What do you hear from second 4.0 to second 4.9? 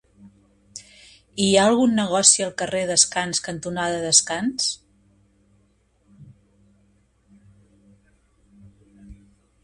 Descans?